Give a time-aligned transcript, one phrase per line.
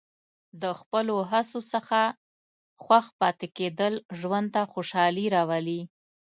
[0.61, 1.99] د خپلو هڅو څخه
[2.83, 5.81] خوښ پاتې کېدل ژوند ته خوشحالي راوړي.